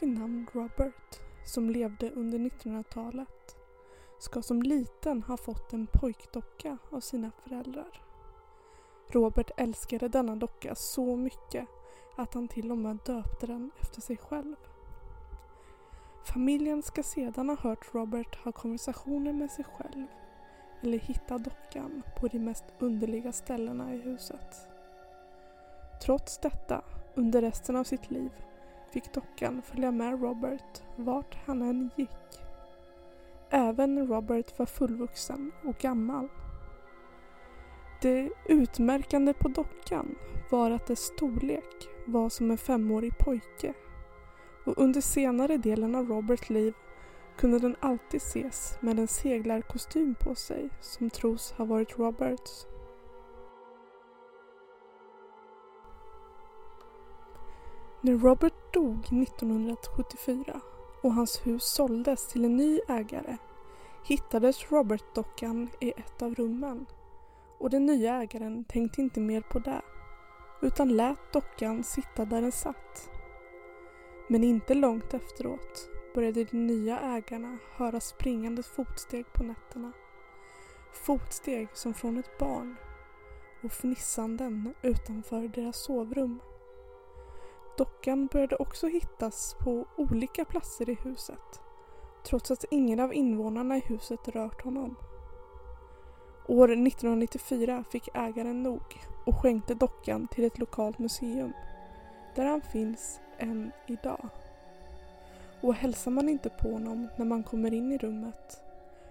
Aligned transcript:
vid 0.00 0.08
namn 0.08 0.46
Robert 0.52 1.20
som 1.44 1.70
levde 1.70 2.10
under 2.10 2.38
1900-talet 2.38 3.56
ska 4.18 4.42
som 4.42 4.62
liten 4.62 5.22
ha 5.22 5.36
fått 5.36 5.72
en 5.72 5.86
pojkdocka 5.86 6.78
av 6.90 7.00
sina 7.00 7.30
föräldrar. 7.30 8.02
Robert 9.08 9.50
älskade 9.56 10.08
denna 10.08 10.36
docka 10.36 10.74
så 10.74 11.16
mycket 11.16 11.66
att 12.16 12.34
han 12.34 12.48
till 12.48 12.70
och 12.72 12.78
med 12.78 12.98
döpte 13.04 13.46
den 13.46 13.70
efter 13.80 14.00
sig 14.00 14.16
själv. 14.16 14.56
Familjen 16.24 16.82
ska 16.82 17.02
sedan 17.02 17.48
ha 17.48 17.56
hört 17.56 17.94
Robert 17.94 18.36
ha 18.44 18.52
konversationer 18.52 19.32
med 19.32 19.50
sig 19.50 19.64
själv 19.64 20.06
eller 20.82 20.98
hitta 20.98 21.38
dockan 21.38 22.02
på 22.20 22.28
de 22.28 22.38
mest 22.38 22.64
underliga 22.78 23.32
ställena 23.32 23.94
i 23.94 23.98
huset. 23.98 24.68
Trots 26.02 26.38
detta, 26.38 26.84
under 27.14 27.40
resten 27.40 27.76
av 27.76 27.84
sitt 27.84 28.10
liv, 28.10 28.30
fick 28.90 29.12
dockan 29.12 29.62
följa 29.62 29.90
med 29.90 30.22
Robert 30.22 30.82
vart 30.96 31.36
han 31.46 31.62
än 31.62 31.90
gick. 31.96 32.10
Även 33.50 34.06
Robert 34.08 34.58
var 34.58 34.66
fullvuxen 34.66 35.52
och 35.64 35.78
gammal. 35.78 36.28
Det 38.02 38.30
utmärkande 38.46 39.32
på 39.32 39.48
dockan 39.48 40.14
var 40.50 40.70
att 40.70 40.86
dess 40.86 41.00
storlek 41.00 41.88
var 42.06 42.28
som 42.28 42.50
en 42.50 42.58
femårig 42.58 43.18
pojke 43.18 43.74
och 44.64 44.78
under 44.78 45.00
senare 45.00 45.56
delen 45.56 45.94
av 45.94 46.08
Roberts 46.08 46.50
liv 46.50 46.74
kunde 47.36 47.58
den 47.58 47.76
alltid 47.80 48.22
ses 48.22 48.78
med 48.80 48.98
en 48.98 49.08
seglarkostym 49.08 50.14
på 50.14 50.34
sig 50.34 50.68
som 50.80 51.10
tros 51.10 51.52
ha 51.52 51.64
varit 51.64 51.98
Roberts. 51.98 52.66
När 58.00 58.18
Robert 58.18 58.72
dog 58.72 58.98
1974 58.98 60.60
och 61.02 61.14
hans 61.14 61.46
hus 61.46 61.64
såldes 61.64 62.28
till 62.28 62.44
en 62.44 62.56
ny 62.56 62.80
ägare 62.88 63.36
hittades 64.04 64.70
Robert-dockan 64.72 65.68
i 65.80 65.90
ett 65.90 66.22
av 66.22 66.34
rummen 66.34 66.86
och 67.58 67.70
den 67.70 67.86
nya 67.86 68.22
ägaren 68.22 68.64
tänkte 68.64 69.00
inte 69.00 69.20
mer 69.20 69.40
på 69.40 69.58
det 69.58 69.82
utan 70.62 70.96
lät 70.96 71.32
dockan 71.32 71.84
sitta 71.84 72.24
där 72.24 72.42
den 72.42 72.52
satt. 72.52 73.10
Men 74.28 74.44
inte 74.44 74.74
långt 74.74 75.14
efteråt 75.14 75.88
började 76.14 76.44
de 76.44 76.66
nya 76.66 76.98
ägarna 77.00 77.58
höra 77.76 78.00
springande 78.00 78.62
fotsteg 78.62 79.32
på 79.32 79.42
nätterna. 79.42 79.92
Fotsteg 80.92 81.68
som 81.72 81.94
från 81.94 82.18
ett 82.18 82.38
barn 82.38 82.76
och 83.62 83.72
fnissanden 83.72 84.74
utanför 84.82 85.48
deras 85.48 85.76
sovrum. 85.84 86.40
Dockan 87.78 88.26
började 88.26 88.56
också 88.56 88.86
hittas 88.86 89.56
på 89.64 89.86
olika 89.96 90.44
platser 90.44 90.90
i 90.90 90.98
huset 91.02 91.60
trots 92.24 92.50
att 92.50 92.64
ingen 92.70 93.00
av 93.00 93.14
invånarna 93.14 93.76
i 93.76 93.80
huset 93.80 94.28
rört 94.28 94.64
honom. 94.64 94.96
År 96.48 96.72
1994 96.72 97.84
fick 97.90 98.08
ägaren 98.14 98.62
nog 98.62 98.82
och 99.26 99.34
skänkte 99.42 99.74
dockan 99.74 100.28
till 100.28 100.44
ett 100.44 100.58
lokalt 100.58 100.98
museum 100.98 101.52
där 102.34 102.44
han 102.44 102.60
finns 102.60 103.20
än 103.38 103.70
idag. 103.86 104.28
Och 105.60 105.74
hälsar 105.74 106.10
man 106.10 106.28
inte 106.28 106.48
på 106.48 106.72
honom 106.72 107.08
när 107.16 107.26
man 107.26 107.42
kommer 107.42 107.74
in 107.74 107.92
i 107.92 107.98
rummet 107.98 108.62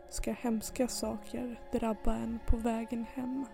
ska 0.09 0.31
hemska 0.31 0.87
saker 0.87 1.59
drabba 1.71 2.15
en 2.15 2.39
på 2.47 2.57
vägen 2.57 3.05
hem. 3.13 3.45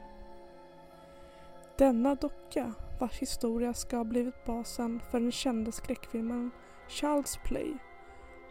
Denna 1.78 2.16
docka, 2.16 2.74
vars 3.00 3.20
historia 3.20 3.74
ska 3.74 3.98
ha 3.98 4.04
blivit 4.04 4.46
basen 4.46 5.02
för 5.12 5.20
den 5.20 5.32
kända 5.32 5.72
skräckfilmen 5.72 6.52
Child's 6.88 7.40
Play, 7.44 7.78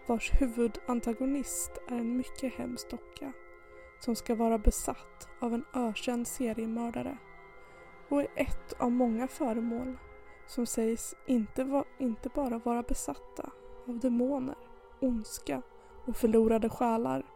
vars 0.06 0.32
huvudantagonist 0.40 1.70
är 1.88 1.96
en 1.96 2.16
mycket 2.16 2.54
hemsk 2.54 2.90
docka 2.90 3.32
som 4.00 4.14
ska 4.16 4.34
vara 4.34 4.58
besatt 4.58 5.28
av 5.40 5.54
en 5.54 5.64
ökänd 5.74 6.26
seriemördare 6.26 7.18
och 8.08 8.20
är 8.20 8.28
ett 8.36 8.72
av 8.78 8.92
många 8.92 9.28
föremål 9.28 9.98
som 10.46 10.66
sägs 10.66 11.14
inte, 11.26 11.64
va 11.64 11.84
inte 11.98 12.28
bara 12.28 12.58
vara 12.58 12.82
besatta 12.82 13.50
av 13.88 13.98
demoner, 13.98 14.56
ondska 15.00 15.62
och 16.06 16.16
förlorade 16.16 16.68
själar 16.68 17.26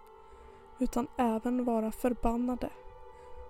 utan 0.79 1.09
även 1.19 1.65
vara 1.65 1.93
förbannade 1.93 2.71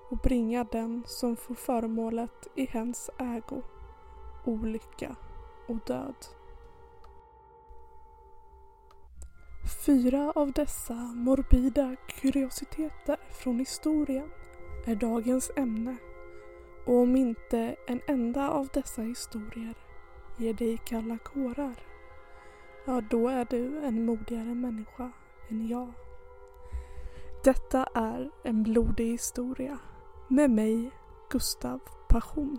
och 0.08 0.16
bringa 0.16 0.64
den 0.64 1.02
som 1.06 1.36
får 1.36 1.54
föremålet 1.54 2.48
i 2.54 2.66
hens 2.66 3.10
ägo 3.18 3.62
olycka 4.44 5.16
och 5.68 5.76
död. 5.86 6.26
Fyra 9.86 10.32
av 10.34 10.52
dessa 10.52 10.94
morbida 10.94 11.96
kuriositeter 12.08 13.16
från 13.30 13.58
historien 13.58 14.30
är 14.86 14.94
dagens 14.94 15.50
ämne 15.56 15.96
och 16.86 16.94
om 16.94 17.16
inte 17.16 17.76
en 17.86 18.00
enda 18.06 18.50
av 18.50 18.68
dessa 18.72 19.02
historier 19.02 19.74
ger 20.36 20.54
dig 20.54 20.78
kalla 20.84 21.18
kårar, 21.18 21.80
ja 22.84 23.00
då 23.10 23.28
är 23.28 23.44
du 23.50 23.78
en 23.78 24.04
modigare 24.04 24.54
människa 24.54 25.12
än 25.48 25.68
jag. 25.68 25.92
Detta 27.44 27.88
är 27.94 28.30
en 28.44 28.62
blodig 28.62 29.10
historia 29.10 29.78
med 30.28 30.48
mig, 30.48 30.90
Gustav 31.30 31.80
Passion. 32.08 32.58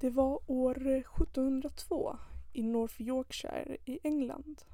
Det 0.00 0.10
var 0.10 0.50
år 0.50 0.88
1702 0.88 2.16
i 2.52 2.62
North 2.62 3.00
Yorkshire 3.00 3.76
i 3.84 3.98
England 4.02 4.64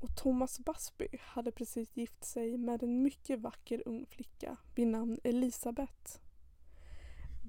och 0.00 0.16
Thomas 0.16 0.60
Busby 0.60 1.08
hade 1.20 1.52
precis 1.52 1.96
gift 1.96 2.24
sig 2.24 2.58
med 2.58 2.82
en 2.82 3.02
mycket 3.02 3.40
vacker 3.40 3.82
ung 3.86 4.06
flicka 4.06 4.56
vid 4.74 4.86
namn 4.86 5.18
Elisabeth. 5.24 6.23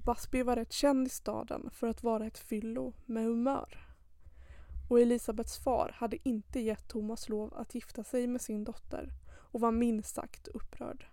Busby 0.06 0.42
var 0.42 0.56
rätt 0.56 0.72
känd 0.72 1.06
i 1.06 1.10
staden 1.10 1.70
för 1.72 1.86
att 1.86 2.02
vara 2.02 2.26
ett 2.26 2.38
fyllo 2.38 2.92
med 3.06 3.24
humör. 3.24 3.86
Och 4.88 5.00
Elisabeths 5.00 5.58
far 5.58 5.94
hade 5.94 6.28
inte 6.28 6.60
gett 6.60 6.88
Thomas 6.88 7.28
lov 7.28 7.54
att 7.54 7.74
gifta 7.74 8.04
sig 8.04 8.26
med 8.26 8.40
sin 8.40 8.64
dotter 8.64 9.12
och 9.28 9.60
var 9.60 9.72
minst 9.72 10.14
sagt 10.14 10.48
upprörd. 10.48 11.06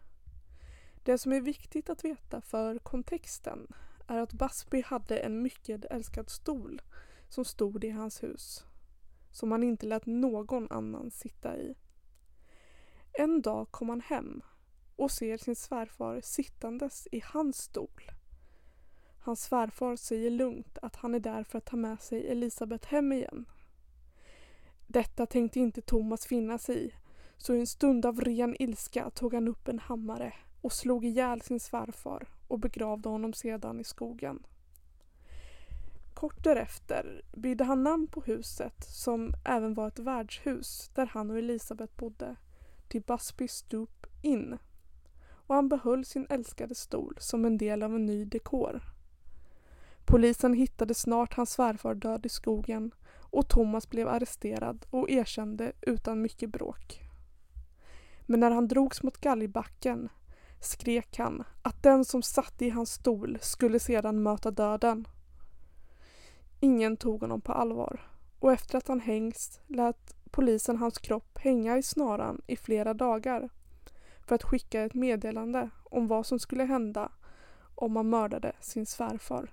Det 1.04 1.18
som 1.18 1.34
är 1.34 1.42
viktigt 1.42 1.90
att 1.90 2.06
veta 2.06 2.42
för 2.42 2.80
kontexten 2.80 3.68
är 4.08 4.20
att 4.20 4.34
Busby 4.34 4.82
hade 4.82 5.18
en 5.18 5.42
mycket 5.42 5.86
älskad 5.86 6.30
stol 6.30 6.82
som 7.30 7.46
stod 7.46 7.84
i 7.84 7.90
hans 7.90 8.24
hus. 8.24 8.66
Som 9.32 9.52
han 9.52 9.64
inte 9.64 9.86
lät 9.86 10.06
någon 10.06 10.72
annan 10.72 11.12
sitta 11.12 11.58
i. 11.58 11.76
En 13.14 13.42
dag 13.42 13.72
kom 13.72 13.90
han 13.90 14.02
hem 14.02 14.42
och 14.96 15.12
ser 15.12 15.38
sin 15.38 15.56
svärfar 15.56 16.22
sittandes 16.22 17.08
i 17.12 17.24
hans 17.26 17.58
stol. 17.58 18.12
Hans 19.26 19.44
svärfar 19.44 19.96
säger 19.96 20.30
lugnt 20.30 20.78
att 20.82 20.96
han 20.96 21.16
är 21.16 21.20
där 21.20 21.44
för 21.44 21.58
att 21.58 21.66
ta 21.66 21.78
med 21.78 22.02
sig 22.02 22.28
Elisabeth 22.28 22.88
hem 22.88 23.12
igen. 23.12 23.46
Detta 24.88 25.26
tänkte 25.26 25.60
inte 25.60 25.82
Thomas 25.82 26.26
finna 26.26 26.58
sig 26.58 26.86
i 26.86 26.94
så 27.38 27.56
i 27.56 27.60
en 27.60 27.68
stund 27.68 28.06
av 28.06 28.22
ren 28.22 28.56
ilska 28.60 29.10
tog 29.10 29.34
han 29.34 29.48
upp 29.48 29.68
en 29.68 29.80
hammare 29.80 30.34
och 30.62 30.74
slog 30.74 31.06
ihjäl 31.06 31.42
sin 31.42 31.60
svärfar 31.60 32.28
och 32.48 32.60
begravde 32.60 33.10
honom 33.10 33.34
sedan 33.34 33.80
i 33.80 33.84
skogen. 33.84 34.46
Kort 36.14 36.44
därefter 36.44 37.22
byggde 37.34 37.64
han 37.64 37.84
namn 37.84 38.08
på 38.08 38.22
huset 38.22 38.84
som 38.84 39.34
även 39.46 39.74
var 39.74 39.88
ett 39.88 40.00
värdshus 40.00 40.92
där 40.96 41.06
han 41.06 41.32
och 41.32 41.38
Elisabeth 41.38 41.96
bodde 41.96 42.36
till 42.88 43.02
Busby 43.02 43.48
Stoop 43.48 44.08
Inn 44.22 44.58
och 45.26 45.56
han 45.56 45.70
behöll 45.70 46.06
sin 46.06 46.28
älskade 46.30 46.76
stol 46.76 47.18
som 47.20 47.46
en 47.46 47.58
del 47.58 47.84
av 47.84 47.96
en 47.96 48.06
ny 48.06 48.26
dekor. 48.26 48.93
Polisen 50.06 50.54
hittade 50.54 50.94
snart 50.94 51.34
hans 51.34 51.52
svärfar 51.52 51.96
död 51.96 52.26
i 52.26 52.30
skogen 52.30 52.92
och 53.34 53.48
Thomas 53.48 53.90
blev 53.90 54.08
arresterad 54.08 54.86
och 54.90 55.10
erkände 55.10 55.72
utan 55.82 56.22
mycket 56.22 56.50
bråk. 56.50 57.02
Men 58.26 58.40
när 58.40 58.52
han 58.52 58.68
drogs 58.68 59.04
mot 59.04 59.18
galgbacken 59.18 60.10
skrek 60.62 61.18
han 61.18 61.44
att 61.62 61.84
den 61.84 62.06
som 62.06 62.22
satt 62.22 62.62
i 62.62 62.70
hans 62.70 62.92
stol 62.94 63.38
skulle 63.42 63.80
sedan 63.80 64.24
möta 64.24 64.52
döden. 64.52 65.08
Ingen 66.60 66.98
tog 66.98 67.22
honom 67.22 67.42
på 67.42 67.52
allvar 67.52 68.08
och 68.40 68.52
efter 68.52 68.78
att 68.78 68.88
han 68.88 69.00
hängts 69.00 69.60
lät 69.68 70.16
polisen 70.32 70.78
hans 70.78 70.98
kropp 70.98 71.38
hänga 71.38 71.78
i 71.78 71.84
snaran 71.84 72.42
i 72.48 72.56
flera 72.56 72.94
dagar 72.94 73.50
för 74.28 74.36
att 74.36 74.44
skicka 74.44 74.82
ett 74.82 74.94
meddelande 74.94 75.70
om 75.84 76.08
vad 76.08 76.26
som 76.26 76.40
skulle 76.40 76.64
hända 76.64 77.12
om 77.76 77.92
man 77.92 78.10
mördade 78.10 78.54
sin 78.60 78.86
svärfar. 78.86 79.52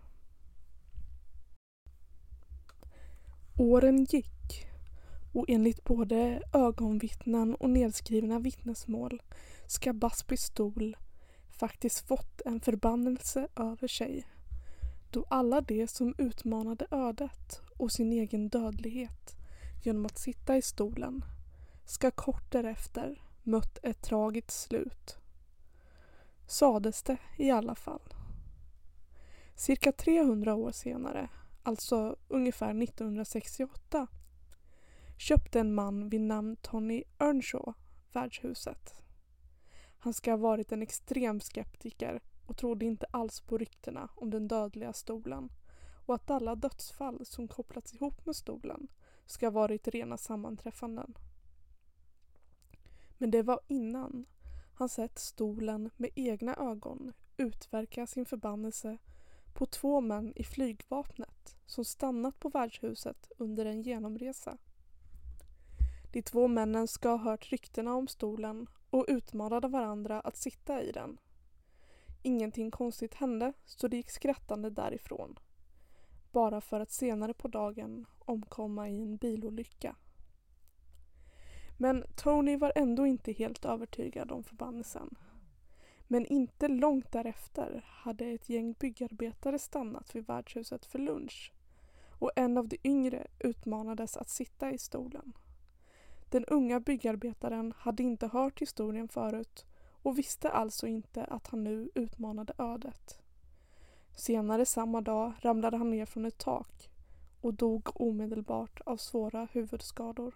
Åren 3.57 4.05
gick 4.05 4.67
och 5.33 5.45
enligt 5.49 5.85
både 5.85 6.43
ögonvittnen 6.53 7.55
och 7.55 7.71
nedskrivna 7.71 8.39
vittnesmål 8.39 9.23
ska 9.67 9.93
Busbys 9.93 10.41
stol 10.41 10.97
faktiskt 11.51 12.09
fått 12.09 12.41
en 12.45 12.61
förbannelse 12.61 13.49
över 13.57 13.89
sig 13.89 14.27
då 15.11 15.25
alla 15.29 15.61
de 15.61 15.87
som 15.87 16.15
utmanade 16.19 16.87
ödet 16.91 17.61
och 17.77 17.93
sin 17.93 18.13
egen 18.13 18.49
dödlighet 18.49 19.37
genom 19.83 20.07
att 20.07 20.19
sitta 20.19 20.57
i 20.57 20.63
stolen 20.63 21.25
ska 21.85 22.11
kort 22.11 22.53
därefter 22.53 23.23
mött 23.43 23.79
ett 23.83 24.03
tragiskt 24.03 24.51
slut. 24.51 25.19
Sades 26.47 27.03
det 27.03 27.17
i 27.39 27.51
alla 27.51 27.75
fall. 27.75 28.15
Cirka 29.55 29.93
300 29.93 30.55
år 30.55 30.73
senare, 30.73 31.29
alltså 31.63 32.17
ungefär 32.29 32.83
1968, 32.83 34.07
köpte 35.19 35.61
en 35.61 35.75
man 35.75 36.09
vid 36.09 36.21
namn 36.21 36.57
Tony 36.57 37.05
Earnshaw 37.19 37.73
värdshuset. 38.13 38.95
Han 39.99 40.15
ska 40.15 40.31
ha 40.31 40.37
varit 40.37 40.73
en 40.73 40.83
extrem 40.83 41.41
skeptiker 41.41 42.21
och 42.47 42.57
trodde 42.57 42.85
inte 42.85 43.07
alls 43.11 43.41
på 43.41 43.59
ryktena 43.59 44.09
om 44.15 44.31
den 44.31 44.49
dödliga 44.49 44.93
stolen 44.93 45.53
och 46.07 46.15
att 46.15 46.31
alla 46.31 46.55
dödsfall 46.55 47.27
som 47.27 47.49
kopplats 47.49 47.95
ihop 47.95 48.27
med 48.27 48.37
stolen 48.37 48.89
ska 49.27 49.47
ha 49.47 49.51
varit 49.51 49.89
rena 49.89 50.17
sammanträffanden. 50.17 51.19
Men 53.19 53.31
det 53.31 53.43
var 53.43 53.61
innan 53.67 54.27
han 54.75 54.89
sett 54.89 55.19
stolen 55.19 55.91
med 55.97 56.11
egna 56.15 56.57
ögon 56.57 57.13
utverka 57.37 58.07
sin 58.07 58.27
förbannelse 58.27 58.99
på 59.55 59.67
två 59.67 60.01
män 60.01 60.33
i 60.37 60.45
flygvapnet 60.45 61.40
som 61.71 61.85
stannat 61.85 62.41
på 62.41 62.49
värdshuset 62.49 63.33
under 63.39 63.67
en 63.67 63.83
genomresa. 63.83 64.59
De 66.13 66.23
två 66.23 66.49
männen 66.49 66.89
ska 66.89 67.09
ha 67.09 67.17
hört 67.17 67.53
ryktena 67.53 67.95
om 67.95 68.09
stolen 68.09 68.67
och 68.91 69.05
utmanade 69.09 69.69
varandra 69.69 70.21
att 70.21 70.37
sitta 70.37 70.83
i 70.83 70.93
den. 70.93 71.19
Ingenting 72.23 72.71
konstigt 72.71 73.15
hände 73.15 73.53
så 73.65 73.89
de 73.89 73.97
gick 73.97 74.11
skrattande 74.11 74.71
därifrån. 74.71 75.39
Bara 76.33 76.61
för 76.61 76.81
att 76.81 76.91
senare 76.91 77.35
på 77.35 77.49
dagen 77.49 78.07
omkomma 78.19 78.89
i 78.89 79.03
en 79.03 79.17
bilolycka. 79.17 79.97
Men 81.79 82.05
Tony 82.17 82.57
var 82.57 82.73
ändå 82.75 83.07
inte 83.07 83.33
helt 83.33 83.65
övertygad 83.65 84.33
om 84.33 84.45
förbannelsen. 84.45 85.17
Men 86.09 86.27
inte 86.27 86.69
långt 86.69 87.13
därefter 87.13 87.85
hade 87.87 88.27
ett 88.27 88.49
gäng 88.49 88.73
byggarbetare 88.73 89.59
stannat 89.59 90.15
vid 90.15 90.27
värdshuset 90.27 90.87
för 90.87 90.99
lunch 90.99 91.53
och 92.21 92.31
en 92.37 92.59
av 92.59 92.69
de 92.69 92.79
yngre 92.85 93.27
utmanades 93.39 94.17
att 94.17 94.29
sitta 94.29 94.71
i 94.71 94.79
stolen. 94.79 95.33
Den 96.29 96.45
unga 96.45 96.81
byggarbetaren 96.81 97.75
hade 97.77 98.03
inte 98.03 98.27
hört 98.27 98.61
historien 98.61 99.09
förut 99.09 99.67
och 100.03 100.19
visste 100.19 100.51
alltså 100.51 100.87
inte 100.87 101.25
att 101.25 101.47
han 101.47 101.65
nu 101.65 101.91
utmanade 101.95 102.53
ödet. 102.59 103.21
Senare 104.17 104.67
samma 104.67 105.01
dag 105.01 105.33
ramlade 105.41 105.77
han 105.77 105.91
ner 105.91 106.07
från 106.07 106.25
ett 106.25 106.39
tak 106.39 106.91
och 107.41 107.55
dog 107.55 108.01
omedelbart 108.01 108.81
av 108.81 108.97
svåra 108.97 109.49
huvudskador. 109.53 110.35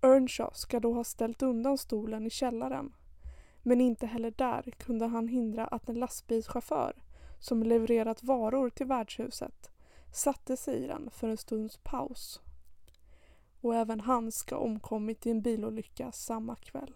Earnshaw 0.00 0.54
ska 0.54 0.80
då 0.80 0.92
ha 0.94 1.04
ställt 1.04 1.42
undan 1.42 1.78
stolen 1.78 2.26
i 2.26 2.30
källaren 2.30 2.92
men 3.62 3.80
inte 3.80 4.06
heller 4.06 4.30
där 4.30 4.62
kunde 4.62 5.06
han 5.06 5.28
hindra 5.28 5.66
att 5.66 5.88
en 5.88 5.98
lastbilschaufför 5.98 6.92
som 7.38 7.62
levererat 7.62 8.22
varor 8.22 8.70
till 8.70 8.86
värdshuset 8.86 9.70
satte 10.12 10.56
sig 10.56 10.84
i 10.84 10.86
den 10.86 11.10
för 11.10 11.28
en 11.28 11.36
stunds 11.36 11.76
paus. 11.76 12.40
Och 13.60 13.74
även 13.74 14.00
han 14.00 14.32
ska 14.32 14.54
ha 14.54 14.62
omkommit 14.62 15.26
i 15.26 15.30
en 15.30 15.42
bilolycka 15.42 16.12
samma 16.12 16.56
kväll. 16.56 16.94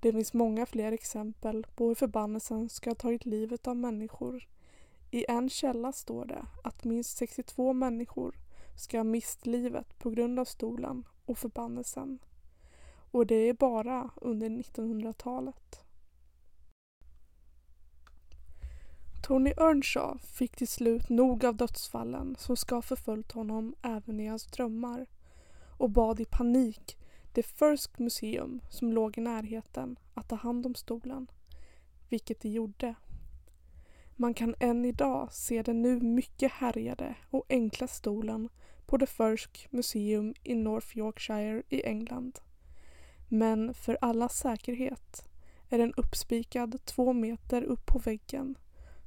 Det 0.00 0.12
finns 0.12 0.32
många 0.32 0.66
fler 0.66 0.92
exempel 0.92 1.66
på 1.74 1.88
hur 1.88 1.94
förbannelsen 1.94 2.68
ska 2.68 2.90
ha 2.90 2.94
tagit 2.94 3.26
livet 3.26 3.66
av 3.66 3.76
människor. 3.76 4.48
I 5.10 5.24
en 5.28 5.50
källa 5.50 5.92
står 5.92 6.24
det 6.24 6.46
att 6.64 6.84
minst 6.84 7.16
62 7.16 7.72
människor 7.72 8.34
ska 8.76 8.98
ha 8.98 9.04
mist 9.04 9.46
livet 9.46 9.98
på 9.98 10.10
grund 10.10 10.38
av 10.38 10.44
stolen 10.44 11.04
och 11.24 11.38
förbannelsen. 11.38 12.18
Och 13.10 13.26
det 13.26 13.34
är 13.34 13.54
bara 13.54 14.10
under 14.16 14.48
1900-talet. 14.48 15.84
Tony 19.30 19.52
Earnshaw 19.56 20.18
fick 20.18 20.56
till 20.56 20.68
slut 20.68 21.08
nog 21.08 21.44
av 21.44 21.56
dödsfallen 21.56 22.36
som 22.38 22.56
ska 22.56 22.74
ha 22.74 22.82
förföljt 22.82 23.32
honom 23.32 23.74
även 23.82 24.20
i 24.20 24.26
hans 24.26 24.46
drömmar 24.46 25.06
och 25.78 25.90
bad 25.90 26.20
i 26.20 26.24
panik 26.24 26.96
det 27.32 27.42
First 27.42 27.98
Museum 27.98 28.60
som 28.70 28.92
låg 28.92 29.18
i 29.18 29.20
närheten 29.20 29.98
att 30.14 30.28
ta 30.28 30.36
hand 30.36 30.66
om 30.66 30.74
stolen, 30.74 31.26
vilket 32.08 32.40
de 32.40 32.48
gjorde. 32.48 32.94
Man 34.16 34.34
kan 34.34 34.54
än 34.60 34.84
idag 34.84 35.32
se 35.32 35.62
den 35.62 35.82
nu 35.82 36.00
mycket 36.00 36.52
härjade 36.52 37.14
och 37.30 37.44
enkla 37.48 37.86
stolen 37.86 38.48
på 38.86 38.98
The 38.98 39.06
First 39.06 39.72
Museum 39.72 40.34
i 40.42 40.54
North 40.54 40.98
Yorkshire 40.98 41.62
i 41.68 41.82
England. 41.86 42.38
Men 43.28 43.74
för 43.74 43.98
allas 44.00 44.38
säkerhet 44.38 45.28
är 45.68 45.78
den 45.78 45.94
uppspikad 45.96 46.84
två 46.84 47.12
meter 47.12 47.62
upp 47.62 47.86
på 47.86 47.98
väggen 47.98 48.56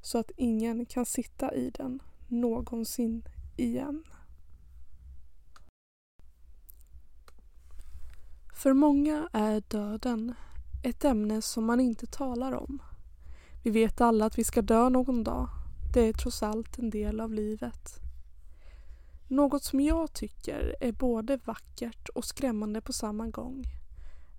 så 0.04 0.18
att 0.18 0.32
ingen 0.38 0.86
kan 0.86 1.06
sitta 1.06 1.54
i 1.54 1.70
den 1.70 2.02
någonsin 2.28 3.24
igen. 3.58 4.04
För 8.54 8.74
många 8.74 9.30
är 9.34 9.64
döden 9.68 10.34
ett 10.84 11.06
ämne 11.06 11.42
som 11.42 11.66
man 11.66 11.80
inte 11.80 12.06
talar 12.06 12.52
om. 12.52 12.82
Vi 13.64 13.70
vet 13.70 14.02
alla 14.02 14.26
att 14.26 14.38
vi 14.38 14.44
ska 14.44 14.62
dö 14.62 14.90
någon 14.90 15.24
dag. 15.24 15.50
Det 15.94 16.02
är 16.02 16.14
trots 16.14 16.44
allt 16.44 16.80
en 16.80 16.90
del 16.90 17.20
av 17.20 17.34
livet. 17.34 18.00
Något 19.28 19.64
som 19.64 19.80
jag 19.80 20.14
tycker 20.14 20.76
är 20.80 20.92
både 20.92 21.38
vackert 21.38 22.10
och 22.10 22.26
skrämmande 22.26 22.82
på 22.82 22.94
samma 22.94 23.28
gång 23.28 23.64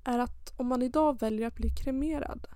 är 0.04 0.18
att 0.18 0.52
om 0.56 0.66
man 0.66 0.82
idag 0.82 1.20
väljer 1.20 1.46
att 1.46 1.56
bli 1.56 1.70
kremerad 1.70 2.46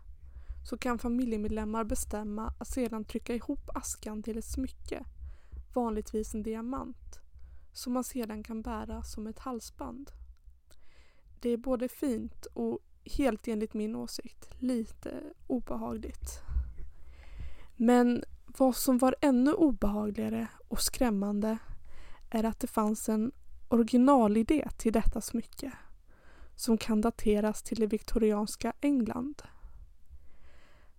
så 0.69 0.79
kan 0.79 0.99
familjemedlemmar 0.99 1.85
bestämma 1.85 2.53
att 2.59 2.69
sedan 2.69 3.05
trycka 3.05 3.35
ihop 3.35 3.71
askan 3.75 4.23
till 4.23 4.39
ett 4.39 4.45
smycke, 4.45 5.05
vanligtvis 5.75 6.35
en 6.35 6.43
diamant, 6.43 7.21
som 7.73 7.93
man 7.93 8.05
sedan 8.05 8.43
kan 8.43 8.63
bära 8.63 9.03
som 9.03 9.27
ett 9.27 9.39
halsband. 9.39 10.11
Det 11.41 11.51
är 11.51 11.57
både 11.57 11.89
fint 11.89 12.47
och, 12.47 12.79
helt 13.05 13.49
enligt 13.49 13.75
min 13.75 13.97
åsikt, 13.97 14.49
lite 14.59 15.23
obehagligt. 15.47 16.41
Men 17.77 18.25
vad 18.59 18.77
som 18.77 18.99
var 18.99 19.17
ännu 19.21 19.53
obehagligare 19.53 20.49
och 20.69 20.81
skrämmande 20.81 21.59
är 22.31 22.45
att 22.45 22.61
det 22.61 22.67
fanns 22.67 23.09
en 23.09 23.33
originalidé 23.69 24.69
till 24.77 24.93
detta 24.93 25.21
smycke 25.21 25.73
som 26.55 26.79
kan 26.79 27.01
dateras 27.01 27.63
till 27.63 27.81
det 27.81 27.87
viktorianska 27.87 28.73
England. 28.81 29.43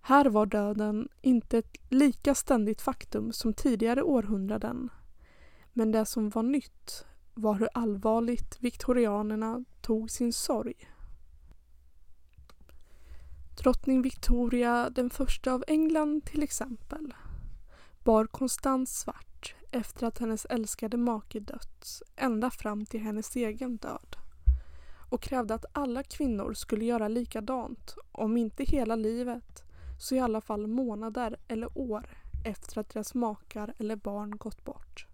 Här 0.02 0.26
var 0.26 0.46
döden 0.46 1.08
inte 1.20 1.58
ett 1.58 1.76
lika 1.88 2.34
ständigt 2.34 2.80
faktum 2.80 3.32
som 3.32 3.54
tidigare 3.54 4.02
århundraden 4.02 4.90
men 5.72 5.92
det 5.92 6.06
som 6.06 6.28
var 6.28 6.42
nytt 6.42 7.04
var 7.34 7.54
hur 7.54 7.68
allvarligt 7.74 8.56
viktorianerna 8.60 9.64
tog 9.80 10.10
sin 10.10 10.32
sorg. 10.32 10.74
Drottning 13.62 14.02
Victoria 14.02 14.90
den 14.90 15.10
första 15.10 15.52
av 15.52 15.64
England 15.66 16.24
till 16.24 16.42
exempel 16.42 17.14
bar 18.04 18.26
konstant 18.26 18.88
svart 18.88 19.54
efter 19.70 20.06
att 20.06 20.18
hennes 20.18 20.44
älskade 20.44 20.96
make 20.96 21.40
dött 21.40 22.02
ända 22.16 22.50
fram 22.50 22.86
till 22.86 23.00
hennes 23.00 23.36
egen 23.36 23.76
död 23.76 24.16
och 25.10 25.22
krävde 25.22 25.54
att 25.54 25.64
alla 25.72 26.02
kvinnor 26.02 26.54
skulle 26.54 26.84
göra 26.84 27.08
likadant 27.08 27.94
om 28.12 28.36
inte 28.36 28.64
hela 28.64 28.96
livet 28.96 29.64
så 30.00 30.14
i 30.14 30.20
alla 30.20 30.40
fall 30.40 30.66
månader 30.66 31.36
eller 31.48 31.78
år 31.78 32.10
efter 32.44 32.80
att 32.80 32.88
deras 32.88 33.14
makar 33.14 33.74
eller 33.78 33.96
barn 33.96 34.36
gått 34.36 34.64
bort. 34.64 35.06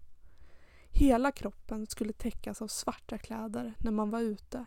Hela 0.89 1.33
kroppen 1.33 1.87
skulle 1.87 2.13
täckas 2.13 2.63
av 2.63 2.69
svarta 2.69 3.19
kläder 3.19 3.75
när 3.79 3.91
man 3.91 4.11
var 4.11 4.21
ute 4.21 4.67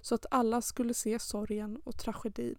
så 0.00 0.14
att 0.14 0.26
alla 0.30 0.62
skulle 0.62 0.94
se 0.94 1.18
sorgen 1.18 1.76
och 1.84 1.98
tragedin. 1.98 2.58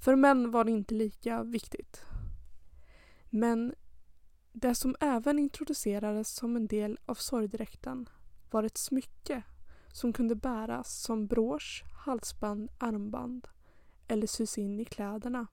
För 0.00 0.16
män 0.16 0.50
var 0.50 0.64
det 0.64 0.70
inte 0.70 0.94
lika 0.94 1.42
viktigt. 1.42 2.04
Men 3.30 3.74
det 4.52 4.74
som 4.74 4.96
även 5.00 5.38
introducerades 5.38 6.28
som 6.34 6.56
en 6.56 6.66
del 6.66 6.98
av 7.06 7.14
sorgdräkten 7.14 8.08
var 8.50 8.62
ett 8.62 8.78
smycke 8.78 9.42
som 9.92 10.12
kunde 10.12 10.34
bäras 10.34 11.02
som 11.02 11.26
brosch, 11.26 11.84
halsband, 12.04 12.70
armband 12.78 13.48
eller 14.08 14.26
sys 14.26 14.58
in 14.58 14.80
i 14.80 14.84
kläderna. 14.84 15.46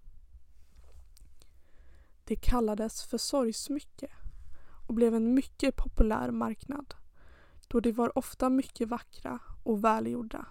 Det 2.28 2.36
kallades 2.36 3.04
för 3.04 3.18
sorgsmycke 3.18 4.08
och 4.88 4.94
blev 4.94 5.16
en 5.16 5.34
mycket 5.34 5.76
populär 5.76 6.32
marknad 6.32 6.96
då 7.68 7.80
de 7.80 7.92
var 7.92 8.18
ofta 8.18 8.50
mycket 8.50 8.88
vackra 8.88 9.40
och 9.64 9.84
välgjorda. 9.84 10.46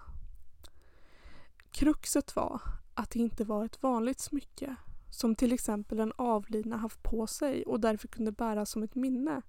Kruxet 1.71 2.35
var 2.35 2.61
att 2.93 3.09
det 3.09 3.19
inte 3.19 3.43
var 3.43 3.65
ett 3.65 3.83
vanligt 3.83 4.19
smycke 4.19 4.75
som 5.09 5.35
till 5.35 5.53
exempel 5.53 5.97
den 5.97 6.13
avlidna 6.15 6.77
haft 6.77 7.03
på 7.03 7.27
sig 7.27 7.65
och 7.65 7.79
därför 7.79 8.07
kunde 8.07 8.31
bäras 8.31 8.69
som 8.69 8.83
ett 8.83 8.95
minne. 8.95 9.41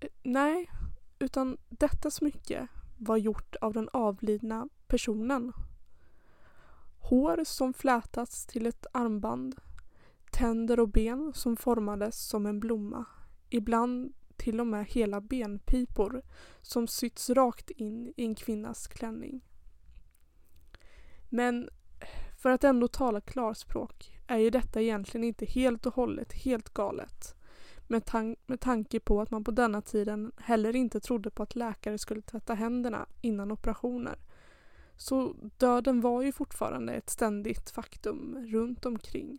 Eh, 0.00 0.08
nej, 0.22 0.70
utan 1.18 1.56
detta 1.68 2.10
smycke 2.10 2.68
var 2.98 3.16
gjort 3.16 3.56
av 3.56 3.72
den 3.72 3.88
avlidna 3.92 4.68
personen. 4.86 5.52
Hår 6.98 7.44
som 7.44 7.74
flätats 7.74 8.46
till 8.46 8.66
ett 8.66 8.86
armband, 8.92 9.56
tänder 10.30 10.80
och 10.80 10.88
ben 10.88 11.32
som 11.34 11.56
formades 11.56 12.28
som 12.28 12.46
en 12.46 12.60
blomma. 12.60 13.04
Ibland 13.50 14.12
till 14.36 14.60
och 14.60 14.66
med 14.66 14.86
hela 14.86 15.20
benpipor 15.20 16.22
som 16.62 16.86
sytts 16.86 17.30
rakt 17.30 17.70
in 17.70 18.12
i 18.16 18.24
en 18.24 18.34
kvinnas 18.34 18.86
klänning. 18.86 19.40
Men 21.28 21.68
för 22.36 22.50
att 22.50 22.64
ändå 22.64 22.88
tala 22.88 23.20
klarspråk 23.20 24.18
är 24.26 24.38
ju 24.38 24.50
detta 24.50 24.82
egentligen 24.82 25.24
inte 25.24 25.46
helt 25.46 25.86
och 25.86 25.94
hållet 25.94 26.32
helt 26.32 26.74
galet. 26.74 27.34
Med, 27.86 28.04
tan 28.04 28.36
med 28.46 28.60
tanke 28.60 29.00
på 29.00 29.20
att 29.20 29.30
man 29.30 29.44
på 29.44 29.50
denna 29.50 29.82
tiden 29.82 30.32
heller 30.36 30.76
inte 30.76 31.00
trodde 31.00 31.30
på 31.30 31.42
att 31.42 31.56
läkare 31.56 31.98
skulle 31.98 32.22
tvätta 32.22 32.54
händerna 32.54 33.06
innan 33.20 33.52
operationer. 33.52 34.18
Så 34.96 35.36
döden 35.56 36.00
var 36.00 36.22
ju 36.22 36.32
fortfarande 36.32 36.92
ett 36.92 37.10
ständigt 37.10 37.70
faktum 37.70 38.46
runt 38.48 38.86
omkring. 38.86 39.38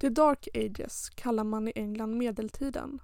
The 0.00 0.08
Dark 0.08 0.48
Ages 0.54 1.10
kallar 1.10 1.44
man 1.44 1.68
i 1.68 1.72
England 1.74 2.16
medeltiden. 2.16 3.02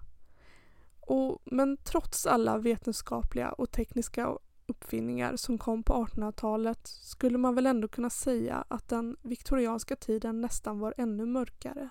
Och, 1.00 1.42
men 1.44 1.76
trots 1.76 2.26
alla 2.26 2.58
vetenskapliga 2.58 3.52
och 3.52 3.70
tekniska 3.70 4.38
uppfinningar 4.66 5.36
som 5.36 5.58
kom 5.58 5.82
på 5.82 5.92
1800-talet 5.92 6.86
skulle 6.86 7.38
man 7.38 7.54
väl 7.54 7.66
ändå 7.66 7.88
kunna 7.88 8.10
säga 8.10 8.64
att 8.68 8.88
den 8.88 9.16
viktorianska 9.22 9.96
tiden 9.96 10.40
nästan 10.40 10.78
var 10.78 10.94
ännu 10.96 11.26
mörkare. 11.26 11.88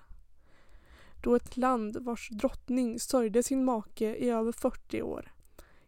Då 1.23 1.35
ett 1.35 1.57
land 1.57 1.97
vars 1.97 2.29
drottning 2.29 2.99
sörjde 2.99 3.43
sin 3.43 3.65
make 3.65 4.15
i 4.15 4.29
över 4.29 4.51
40 4.51 5.01
år 5.01 5.31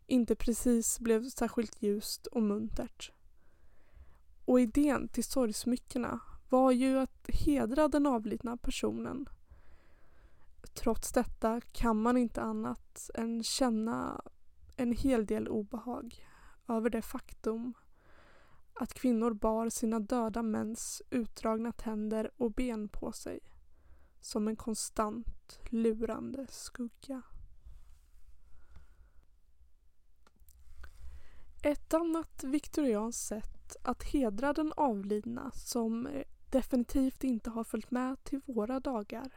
inte 0.08 0.36
precis 0.36 1.00
blev 1.00 1.30
särskilt 1.30 1.82
ljust 1.82 2.28
och 2.28 2.44
muntert. 2.44 3.12
Och 4.46 4.60
idén 4.60 5.08
till 5.08 5.24
sorgsmyckena 5.24 6.20
var 6.50 6.72
ju 6.72 7.00
att 7.00 7.30
hedra 7.30 7.88
den 7.88 8.06
avlidna 8.06 8.58
personen. 8.58 9.30
Trots 10.74 11.12
detta 11.12 11.62
kan 11.62 12.02
man 12.02 12.18
inte 12.18 12.42
annat 12.42 13.10
än 13.14 13.44
känna 13.44 14.22
en 14.76 14.92
hel 14.92 15.26
del 15.26 15.48
obehag 15.48 16.26
över 16.68 16.90
det 16.90 17.02
faktum 17.02 17.74
att 18.74 18.94
kvinnor 18.94 19.34
bar 19.34 19.70
sina 19.70 20.00
döda 20.00 20.44
mäns 20.44 21.02
utdragna 21.10 21.72
tänder 21.72 22.32
och 22.38 22.52
ben 22.52 22.90
på 22.90 23.12
sig 23.12 23.40
som 24.22 24.48
en 24.48 24.56
konstant 24.56 25.60
lurande 25.70 26.48
skugga. 26.50 27.22
Ett 31.64 31.94
annat 31.94 32.44
viktorianskt 32.44 33.28
sätt 33.28 33.76
att 33.84 34.04
hedra 34.04 34.54
den 34.54 34.74
avlidna 34.78 35.52
som 35.52 36.08
definitivt 36.50 37.24
inte 37.24 37.50
har 37.50 37.64
följt 37.64 37.92
med 37.92 38.24
till 38.24 38.42
våra 38.46 38.80
dagar 38.80 39.32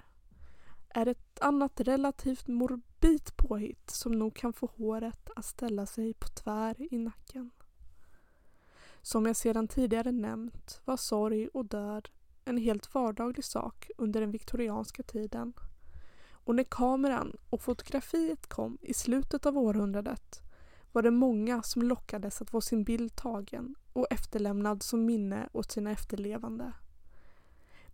är 0.88 1.08
ett 1.08 1.40
annat 1.40 1.80
relativt 1.80 2.48
morbid 2.48 3.36
påhitt 3.36 3.90
som 3.90 4.12
nog 4.12 4.34
kan 4.34 4.52
få 4.52 4.66
håret 4.66 5.30
att 5.36 5.44
ställa 5.44 5.86
sig 5.86 6.14
på 6.14 6.28
tvär 6.28 6.94
i 6.94 6.98
nacken. 6.98 7.50
Som 9.02 9.26
jag 9.26 9.36
sedan 9.36 9.68
tidigare 9.68 10.12
nämnt 10.12 10.80
var 10.84 10.96
sorg 10.96 11.48
och 11.48 11.66
död 11.66 12.08
en 12.44 12.56
helt 12.56 12.94
vardaglig 12.94 13.44
sak 13.44 13.90
under 13.98 14.20
den 14.20 14.30
viktorianska 14.30 15.02
tiden. 15.02 15.52
Och 16.30 16.54
när 16.54 16.64
kameran 16.64 17.36
och 17.50 17.62
fotografiet 17.62 18.46
kom 18.46 18.78
i 18.80 18.94
slutet 18.94 19.46
av 19.46 19.58
århundradet 19.58 20.40
var 20.92 21.02
det 21.02 21.10
många 21.10 21.62
som 21.62 21.82
lockades 21.82 22.42
att 22.42 22.50
få 22.50 22.60
sin 22.60 22.84
bild 22.84 23.16
tagen 23.16 23.74
och 23.92 24.06
efterlämnad 24.10 24.82
som 24.82 25.04
minne 25.04 25.48
åt 25.52 25.70
sina 25.70 25.90
efterlevande. 25.90 26.72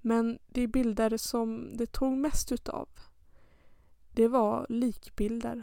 Men 0.07 0.39
de 0.47 0.67
bilder 0.67 1.17
som 1.17 1.77
det 1.77 1.93
tog 1.93 2.13
mest 2.13 2.53
utav 2.53 2.89
det 4.13 4.29
var 4.29 4.67
likbilder. 4.69 5.63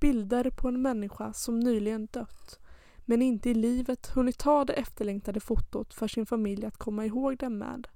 Bilder 0.00 0.50
på 0.50 0.68
en 0.68 0.82
människa 0.82 1.32
som 1.32 1.60
nyligen 1.60 2.06
dött 2.06 2.58
men 3.04 3.22
inte 3.22 3.50
i 3.50 3.54
livet 3.54 4.06
hunnit 4.06 4.38
ta 4.38 4.64
det 4.64 4.72
efterlängtade 4.72 5.40
fotot 5.40 5.94
för 5.94 6.08
sin 6.08 6.26
familj 6.26 6.66
att 6.66 6.76
komma 6.76 7.06
ihåg 7.06 7.38
dem 7.38 7.58
med. 7.58 7.88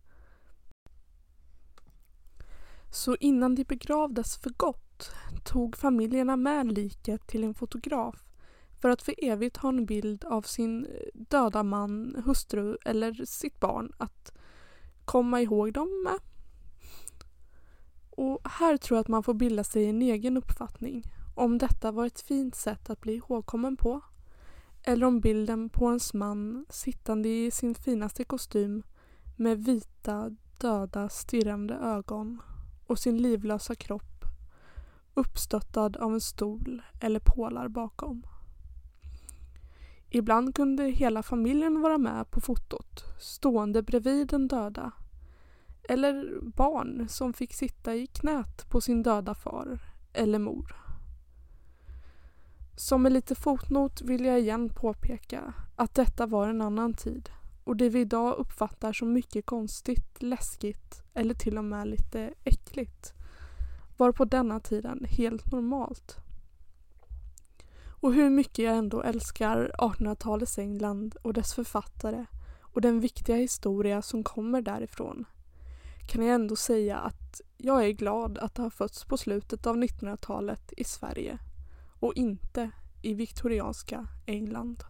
Så 2.90 3.16
innan 3.20 3.54
de 3.54 3.64
begravdes 3.64 4.36
för 4.36 4.50
gott 4.50 5.10
tog 5.44 5.76
familjerna 5.76 6.36
med 6.36 6.72
liket 6.72 7.26
till 7.26 7.44
en 7.44 7.54
fotograf 7.54 8.30
för 8.80 8.88
att 8.88 9.02
för 9.02 9.14
evigt 9.24 9.56
ha 9.56 9.68
en 9.68 9.86
bild 9.86 10.24
av 10.24 10.42
sin 10.42 10.84
eh, 10.86 10.90
döda 11.14 11.62
man, 11.62 12.22
hustru 12.24 12.76
eller 12.84 13.24
sitt 13.24 13.60
barn 13.60 13.92
att 13.96 14.32
komma 15.10 15.40
ihåg 15.40 15.72
dem 15.72 16.02
med. 16.04 16.18
Och 18.10 18.40
här 18.44 18.76
tror 18.76 18.96
jag 18.96 19.00
att 19.00 19.08
man 19.08 19.22
får 19.22 19.34
bilda 19.34 19.64
sig 19.64 19.86
en 19.86 20.02
egen 20.02 20.36
uppfattning 20.36 21.02
om 21.34 21.58
detta 21.58 21.92
var 21.92 22.06
ett 22.06 22.20
fint 22.20 22.54
sätt 22.54 22.90
att 22.90 23.00
bli 23.00 23.14
ihågkommen 23.14 23.76
på 23.76 24.00
eller 24.82 25.06
om 25.06 25.20
bilden 25.20 25.68
på 25.68 25.88
ens 25.88 26.14
man 26.14 26.66
sittande 26.70 27.28
i 27.28 27.50
sin 27.50 27.74
finaste 27.74 28.24
kostym 28.24 28.82
med 29.36 29.64
vita, 29.64 30.36
döda, 30.58 31.08
stirrande 31.08 31.74
ögon 31.74 32.42
och 32.86 32.98
sin 32.98 33.22
livlösa 33.22 33.74
kropp 33.74 34.24
uppstöttad 35.14 35.96
av 35.96 36.12
en 36.14 36.20
stol 36.20 36.82
eller 37.00 37.20
pålar 37.20 37.68
bakom. 37.68 38.22
Ibland 40.10 40.54
kunde 40.54 40.84
hela 40.84 41.22
familjen 41.22 41.80
vara 41.80 41.98
med 41.98 42.30
på 42.30 42.40
fotot, 42.40 43.04
stående 43.20 43.82
bredvid 43.82 44.28
den 44.28 44.48
döda. 44.48 44.92
Eller 45.88 46.40
barn 46.42 47.08
som 47.08 47.32
fick 47.32 47.54
sitta 47.54 47.94
i 47.94 48.06
knät 48.06 48.70
på 48.70 48.80
sin 48.80 49.02
döda 49.02 49.34
far 49.34 49.78
eller 50.12 50.38
mor. 50.38 50.76
Som 52.76 53.06
en 53.06 53.12
liten 53.12 53.36
fotnot 53.36 54.02
vill 54.02 54.24
jag 54.24 54.40
igen 54.40 54.68
påpeka 54.68 55.54
att 55.76 55.94
detta 55.94 56.26
var 56.26 56.48
en 56.48 56.62
annan 56.62 56.94
tid 56.94 57.30
och 57.64 57.76
det 57.76 57.88
vi 57.88 58.00
idag 58.00 58.38
uppfattar 58.38 58.92
som 58.92 59.12
mycket 59.12 59.46
konstigt, 59.46 60.22
läskigt 60.22 61.02
eller 61.14 61.34
till 61.34 61.58
och 61.58 61.64
med 61.64 61.88
lite 61.88 62.34
äckligt 62.44 63.12
var 63.96 64.12
på 64.12 64.24
denna 64.24 64.60
tiden 64.60 65.06
helt 65.08 65.52
normalt. 65.52 66.16
Och 68.00 68.14
hur 68.14 68.30
mycket 68.30 68.64
jag 68.64 68.76
ändå 68.76 69.02
älskar 69.02 69.72
1800-talets 69.78 70.58
England 70.58 71.16
och 71.22 71.32
dess 71.32 71.54
författare 71.54 72.26
och 72.60 72.80
den 72.80 73.00
viktiga 73.00 73.36
historia 73.36 74.02
som 74.02 74.24
kommer 74.24 74.62
därifrån 74.62 75.24
kan 76.08 76.26
jag 76.26 76.34
ändå 76.34 76.56
säga 76.56 76.98
att 76.98 77.40
jag 77.56 77.84
är 77.84 77.90
glad 77.90 78.38
att 78.38 78.56
ha 78.56 78.70
fötts 78.70 79.04
på 79.04 79.16
slutet 79.16 79.66
av 79.66 79.76
1900-talet 79.76 80.72
i 80.76 80.84
Sverige 80.84 81.38
och 82.00 82.14
inte 82.14 82.70
i 83.02 83.14
viktorianska 83.14 84.06
England. 84.26 84.84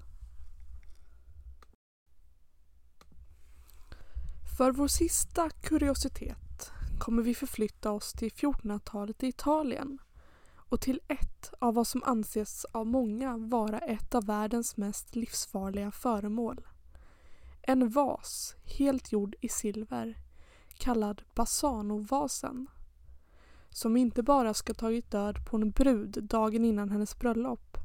För 4.59 4.73
vår 4.73 4.89
sista 4.89 5.51
kuriositet 5.51 6.71
kommer 6.99 7.23
vi 7.23 7.35
förflytta 7.35 7.91
oss 7.91 8.13
till 8.13 8.31
1400-talet 8.31 9.23
i 9.23 9.27
Italien 9.27 9.99
och 10.71 10.81
till 10.81 11.01
ett 11.09 11.53
av 11.59 11.75
vad 11.75 11.87
som 11.87 12.03
anses 12.03 12.65
av 12.65 12.87
många 12.87 13.37
vara 13.37 13.79
ett 13.79 14.15
av 14.15 14.27
världens 14.27 14.77
mest 14.77 15.17
livsfarliga 15.17 15.91
föremål. 15.91 16.67
En 17.63 17.89
vas 17.89 18.57
helt 18.79 19.13
gjord 19.13 19.37
i 19.41 19.49
silver 19.49 20.19
kallad 20.79 21.23
Basanovasen. 21.35 22.67
som 23.71 23.97
inte 23.97 24.23
bara 24.23 24.55
ska 24.55 24.75
tagit 24.75 25.11
död 25.11 25.47
på 25.47 25.57
en 25.57 25.71
brud 25.71 26.25
dagen 26.25 26.65
innan 26.65 26.91
hennes 26.91 27.19
bröllop 27.19 27.77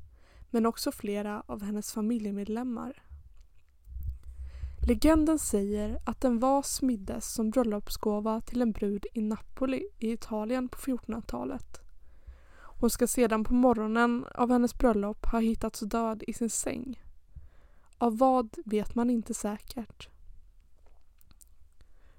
men 0.49 0.65
också 0.65 0.91
flera 0.91 1.43
av 1.45 1.63
hennes 1.63 1.91
familjemedlemmar. 1.91 3.03
Legenden 4.87 5.39
säger 5.39 5.99
att 6.05 6.23
en 6.23 6.39
vas 6.39 6.75
smiddes 6.75 7.33
som 7.33 7.49
bröllopsgåva 7.49 8.41
till 8.41 8.61
en 8.61 8.71
brud 8.71 9.05
i 9.13 9.21
Napoli 9.21 9.87
i 9.99 10.11
Italien 10.11 10.69
på 10.69 10.77
1400-talet. 10.77 11.84
Hon 12.79 12.89
ska 12.89 13.07
sedan 13.07 13.43
på 13.43 13.53
morgonen 13.53 14.25
av 14.35 14.51
hennes 14.51 14.77
bröllop 14.77 15.25
ha 15.25 15.39
hittats 15.39 15.79
död 15.79 16.23
i 16.27 16.33
sin 16.33 16.49
säng. 16.49 17.03
Av 17.97 18.17
vad 18.17 18.55
vet 18.65 18.95
man 18.95 19.09
inte 19.09 19.33
säkert. 19.33 20.09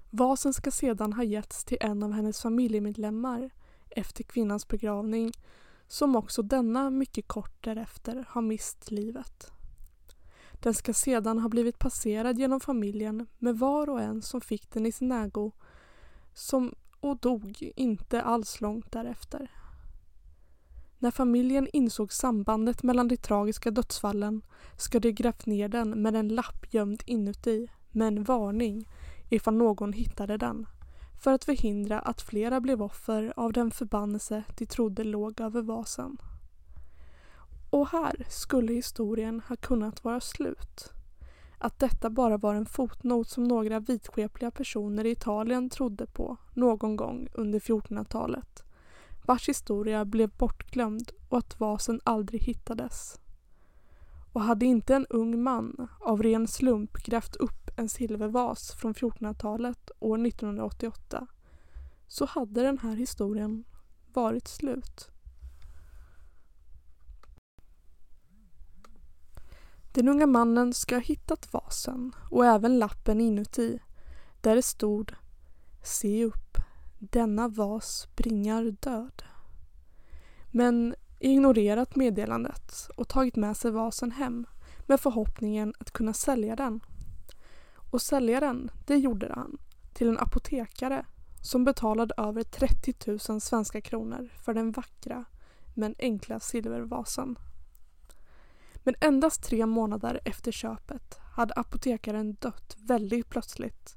Vasen 0.09 0.53
ska 0.53 0.71
sedan 0.71 1.13
ha 1.13 1.23
getts 1.23 1.65
till 1.65 1.77
en 1.81 2.03
av 2.03 2.11
hennes 2.11 2.41
familjemedlemmar 2.41 3.49
efter 3.89 4.23
kvinnans 4.23 4.67
begravning 4.67 5.31
som 5.87 6.15
också 6.15 6.41
denna 6.41 6.89
mycket 6.89 7.27
kort 7.27 7.63
därefter 7.63 8.25
har 8.29 8.41
mist 8.41 8.91
livet. 8.91 9.51
Den 10.53 10.73
ska 10.73 10.93
sedan 10.93 11.39
ha 11.39 11.49
blivit 11.49 11.79
passerad 11.79 12.39
genom 12.39 12.59
familjen 12.59 13.27
med 13.37 13.59
var 13.59 13.89
och 13.89 14.01
en 14.01 14.21
som 14.21 14.41
fick 14.41 14.71
den 14.71 14.85
i 14.85 14.91
sin 14.91 15.11
ägo 15.11 15.51
som 16.33 16.75
och 16.99 17.17
dog 17.17 17.71
inte 17.75 18.21
alls 18.21 18.61
långt 18.61 18.91
därefter. 18.91 19.51
När 20.99 21.11
familjen 21.11 21.67
insåg 21.73 22.13
sambandet 22.13 22.83
mellan 22.83 23.07
de 23.07 23.17
tragiska 23.17 23.71
dödsfallen 23.71 24.41
ska 24.77 24.99
de 24.99 25.11
grävt 25.11 25.45
ner 25.45 25.67
den 25.67 26.01
med 26.01 26.15
en 26.15 26.27
lapp 26.27 26.73
gömd 26.73 27.03
inuti 27.05 27.67
med 27.91 28.07
en 28.07 28.23
varning 28.23 28.89
ifall 29.29 29.53
någon 29.53 29.93
hittade 29.93 30.37
den 30.37 30.67
för 31.19 31.33
att 31.33 31.45
förhindra 31.45 31.99
att 31.99 32.21
flera 32.21 32.61
blev 32.61 32.81
offer 32.81 33.33
av 33.35 33.53
den 33.53 33.71
förbannelse 33.71 34.43
de 34.57 34.65
trodde 34.65 35.03
låg 35.03 35.41
över 35.41 35.61
vasen. 35.61 36.17
Och 37.69 37.87
här 37.87 38.25
skulle 38.29 38.73
historien 38.73 39.41
ha 39.47 39.55
kunnat 39.55 40.03
vara 40.03 40.19
slut. 40.19 40.93
Att 41.57 41.79
detta 41.79 42.09
bara 42.09 42.37
var 42.37 42.55
en 42.55 42.65
fotnot 42.65 43.29
som 43.29 43.43
några 43.43 43.79
vitskepliga 43.79 44.51
personer 44.51 45.05
i 45.05 45.11
Italien 45.11 45.69
trodde 45.69 46.05
på 46.05 46.37
någon 46.53 46.95
gång 46.95 47.27
under 47.33 47.59
1400-talet 47.59 48.66
vars 49.27 49.49
historia 49.49 50.05
blev 50.05 50.29
bortglömd 50.29 51.11
och 51.29 51.37
att 51.37 51.59
vasen 51.59 52.01
aldrig 52.03 52.41
hittades. 52.41 53.19
Och 54.31 54.41
hade 54.41 54.65
inte 54.65 54.95
en 54.95 55.05
ung 55.05 55.43
man 55.43 55.87
av 55.99 56.23
ren 56.23 56.47
slump 56.47 56.93
grävt 56.93 57.35
upp 57.35 57.69
en 57.75 57.89
silvervas 57.89 58.71
från 58.71 58.93
1400-talet 58.93 59.91
år 59.99 60.27
1988 60.27 61.27
så 62.07 62.25
hade 62.25 62.61
den 62.61 62.77
här 62.77 62.95
historien 62.95 63.63
varit 64.13 64.47
slut. 64.47 65.11
Den 69.93 70.07
unga 70.07 70.27
mannen 70.27 70.73
ska 70.73 70.95
ha 70.95 71.01
hittat 71.01 71.53
vasen 71.53 72.11
och 72.31 72.45
även 72.45 72.79
lappen 72.79 73.21
inuti 73.21 73.79
där 74.41 74.55
det 74.55 74.61
stod 74.61 75.13
Se 75.83 76.25
upp, 76.25 76.57
denna 76.99 77.47
vas 77.47 78.07
bringar 78.15 78.63
död. 78.79 79.23
Men 80.51 80.95
ignorerat 81.19 81.95
meddelandet 81.95 82.89
och 82.95 83.07
tagit 83.07 83.35
med 83.35 83.57
sig 83.57 83.71
vasen 83.71 84.11
hem 84.11 84.47
med 84.79 84.99
förhoppningen 84.99 85.73
att 85.79 85.91
kunna 85.91 86.13
sälja 86.13 86.55
den. 86.55 86.79
Och 87.91 88.01
sälja 88.01 88.39
den, 88.39 88.71
det 88.85 88.95
gjorde 88.97 89.31
han 89.35 89.57
till 89.93 90.09
en 90.09 90.17
apotekare 90.17 91.05
som 91.41 91.65
betalade 91.65 92.13
över 92.17 92.43
30 92.43 92.93
000 93.29 93.41
svenska 93.41 93.81
kronor 93.81 94.29
för 94.45 94.53
den 94.53 94.71
vackra 94.71 95.25
men 95.73 95.95
enkla 95.99 96.39
silvervasen. 96.39 97.39
Men 98.75 98.95
endast 98.99 99.43
tre 99.43 99.65
månader 99.65 100.19
efter 100.25 100.51
köpet 100.51 101.19
hade 101.35 101.53
apotekaren 101.53 102.33
dött 102.33 102.75
väldigt 102.79 103.29
plötsligt 103.29 103.96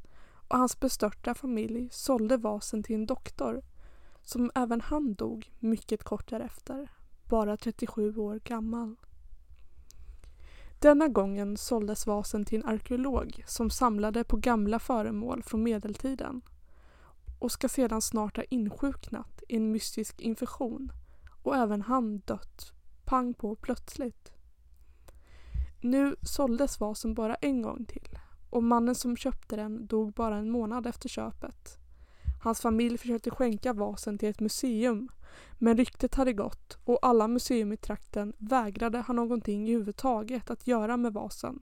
och 0.50 0.58
hans 0.58 0.80
bestörta 0.80 1.34
familj 1.34 1.88
sålde 1.92 2.36
vasen 2.36 2.82
till 2.82 2.94
en 2.94 3.06
doktor 3.06 3.62
som 4.22 4.50
även 4.54 4.80
han 4.80 5.14
dog 5.14 5.52
mycket 5.58 6.04
kort 6.04 6.30
därefter, 6.30 6.90
bara 7.24 7.56
37 7.56 8.16
år 8.16 8.40
gammal. 8.44 8.96
Denna 10.78 11.08
gången 11.08 11.56
såldes 11.56 12.06
vasen 12.06 12.44
till 12.44 12.58
en 12.58 12.68
arkeolog 12.68 13.44
som 13.46 13.70
samlade 13.70 14.24
på 14.24 14.36
gamla 14.36 14.78
föremål 14.78 15.42
från 15.42 15.62
medeltiden 15.62 16.40
och 17.38 17.52
ska 17.52 17.68
sedan 17.68 18.02
snart 18.02 18.36
ha 18.36 18.44
insjuknat 18.44 19.42
i 19.48 19.56
en 19.56 19.72
mystisk 19.72 20.20
infektion 20.20 20.92
och 21.42 21.56
även 21.56 21.82
han 21.82 22.18
dött 22.18 22.72
pang 23.04 23.34
på 23.34 23.56
plötsligt. 23.56 24.32
Nu 25.80 26.16
såldes 26.22 26.80
vasen 26.80 27.14
bara 27.14 27.34
en 27.34 27.62
gång 27.62 27.84
till 27.84 28.18
och 28.50 28.62
mannen 28.62 28.94
som 28.94 29.16
köpte 29.16 29.56
den 29.56 29.86
dog 29.86 30.12
bara 30.12 30.36
en 30.36 30.50
månad 30.50 30.86
efter 30.86 31.08
köpet. 31.08 31.78
Hans 32.42 32.60
familj 32.60 32.98
försökte 32.98 33.30
skänka 33.30 33.72
vasen 33.72 34.18
till 34.18 34.28
ett 34.28 34.40
museum 34.40 35.08
men 35.58 35.76
ryktet 35.76 36.14
hade 36.14 36.32
gått 36.32 36.78
och 36.84 36.98
alla 37.02 37.28
museum 37.28 37.72
i 37.72 37.76
trakten 37.76 38.32
vägrade 38.38 39.00
ha 39.00 39.14
någonting 39.14 39.62
överhuvudtaget 39.62 40.50
att 40.50 40.66
göra 40.66 40.96
med 40.96 41.12
vasen 41.12 41.60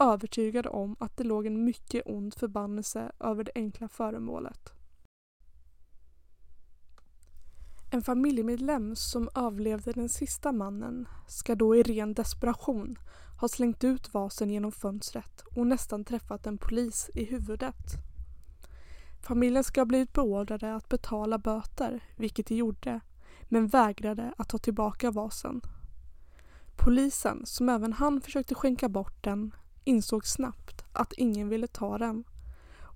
övertygade 0.00 0.68
om 0.68 0.96
att 1.00 1.16
det 1.16 1.24
låg 1.24 1.46
en 1.46 1.64
mycket 1.64 2.02
ond 2.06 2.34
förbannelse 2.34 3.12
över 3.20 3.44
det 3.44 3.52
enkla 3.54 3.88
föremålet. 3.88 4.72
En 7.92 8.02
familjemedlem 8.02 8.96
som 8.96 9.28
överlevde 9.34 9.92
den 9.92 10.08
sista 10.08 10.52
mannen 10.52 11.08
ska 11.28 11.54
då 11.54 11.76
i 11.76 11.82
ren 11.82 12.14
desperation 12.14 12.98
har 13.44 13.48
slängt 13.48 13.84
ut 13.84 14.14
vasen 14.14 14.50
genom 14.50 14.72
fönstret 14.72 15.44
och 15.54 15.66
nästan 15.66 16.04
träffat 16.04 16.46
en 16.46 16.58
polis 16.58 17.10
i 17.14 17.24
huvudet. 17.24 17.92
Familjen 19.20 19.64
ska 19.64 19.80
ha 19.80 19.86
blivit 19.86 20.12
beordrade 20.12 20.74
att 20.74 20.88
betala 20.88 21.38
böter, 21.38 22.04
vilket 22.16 22.46
de 22.46 22.54
gjorde, 22.54 23.00
men 23.42 23.66
vägrade 23.66 24.34
att 24.36 24.48
ta 24.48 24.58
tillbaka 24.58 25.10
vasen. 25.10 25.60
Polisen, 26.76 27.46
som 27.46 27.68
även 27.68 27.92
han 27.92 28.20
försökte 28.20 28.54
skänka 28.54 28.88
bort 28.88 29.24
den, 29.24 29.54
insåg 29.84 30.26
snabbt 30.26 30.84
att 30.92 31.12
ingen 31.12 31.48
ville 31.48 31.66
ta 31.66 31.98
den 31.98 32.24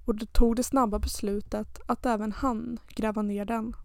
och 0.04 0.14
de 0.14 0.26
tog 0.26 0.56
det 0.56 0.62
snabba 0.62 0.98
beslutet 0.98 1.80
att 1.86 2.06
även 2.06 2.32
han 2.32 2.78
gräva 2.88 3.22
ner 3.22 3.44
den. 3.44 3.76